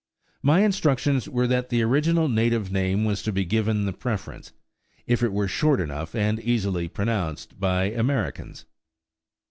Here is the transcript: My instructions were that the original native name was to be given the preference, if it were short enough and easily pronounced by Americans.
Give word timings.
My 0.41 0.61
instructions 0.61 1.29
were 1.29 1.45
that 1.45 1.69
the 1.69 1.83
original 1.83 2.27
native 2.27 2.71
name 2.71 3.05
was 3.05 3.21
to 3.21 3.31
be 3.31 3.45
given 3.45 3.85
the 3.85 3.93
preference, 3.93 4.51
if 5.05 5.21
it 5.21 5.31
were 5.31 5.47
short 5.47 5.79
enough 5.79 6.15
and 6.15 6.39
easily 6.39 6.87
pronounced 6.87 7.59
by 7.59 7.83
Americans. 7.85 8.65